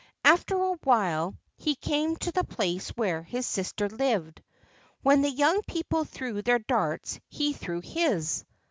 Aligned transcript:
After 0.25 0.55
a 0.55 0.77
while 0.83 1.35
he 1.57 1.75
came 1.75 2.15
to 2.15 2.31
the 2.31 2.43
place 2.43 2.89
where 2.97 3.21
his 3.21 3.45
sister 3.45 3.87
lived. 3.87 4.41
When 5.03 5.21
the 5.21 5.29
young 5.29 5.61
people 5.67 6.05
threw 6.05 6.41
their 6.41 6.57
darts 6.57 7.19
he 7.29 7.53
threw 7.53 7.81
his. 7.81 8.43